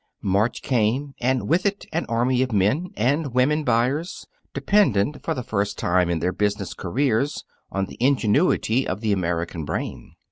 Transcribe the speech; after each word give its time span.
March 0.23 0.63
came, 0.63 1.13
and 1.21 1.47
with 1.47 1.63
it 1.63 1.85
an 1.93 2.07
army 2.09 2.41
of 2.41 2.51
men 2.51 2.89
and 2.97 3.35
women 3.35 3.63
buyers, 3.63 4.25
dependent, 4.51 5.21
for 5.21 5.35
the 5.35 5.43
first 5.43 5.77
time 5.77 6.09
in 6.09 6.17
their 6.17 6.33
business 6.33 6.73
careers, 6.73 7.43
on 7.71 7.85
the 7.85 7.97
ingenuity 7.99 8.87
of 8.87 9.01
the 9.01 9.13
American 9.13 9.63
brain. 9.63 10.13